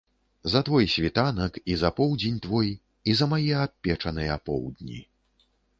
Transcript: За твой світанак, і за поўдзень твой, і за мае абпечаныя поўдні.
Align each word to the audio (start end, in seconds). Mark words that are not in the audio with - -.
За 0.43 0.59
твой 0.67 0.85
світанак, 0.93 1.59
і 1.65 1.75
за 1.81 1.91
поўдзень 1.99 2.41
твой, 2.47 2.73
і 3.09 3.17
за 3.21 3.25
мае 3.35 3.55
абпечаныя 3.69 4.41
поўдні. 4.51 4.99